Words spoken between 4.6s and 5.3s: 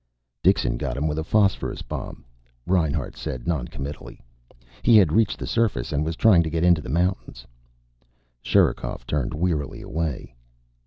"He had